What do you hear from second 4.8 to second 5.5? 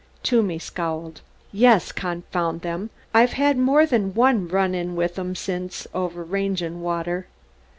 with 'em